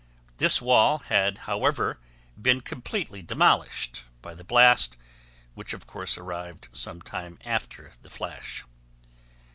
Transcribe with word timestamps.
This 0.39 0.63
wall 0.63 0.97
had 0.97 1.37
however 1.45 1.99
been 2.41 2.61
completely 2.61 3.21
demolished 3.21 4.03
by 4.23 4.33
the 4.33 4.43
blast, 4.43 4.97
which 5.53 5.73
of 5.73 5.85
course 5.85 6.17
arrived 6.17 6.69
some 6.71 7.03
time 7.03 7.37
after 7.45 7.91
the 8.01 8.09
flash. 8.09 8.63